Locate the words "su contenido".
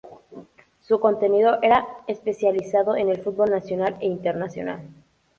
0.79-1.59